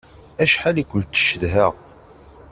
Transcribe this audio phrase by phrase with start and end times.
[0.43, 1.73] Acḥal i kent-cedhaɣ!